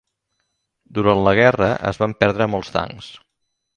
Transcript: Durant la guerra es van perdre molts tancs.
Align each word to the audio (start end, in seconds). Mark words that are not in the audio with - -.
Durant 0.99 1.21
la 1.27 1.33
guerra 1.39 1.69
es 1.91 2.01
van 2.05 2.17
perdre 2.25 2.49
molts 2.55 2.77
tancs. 2.79 3.15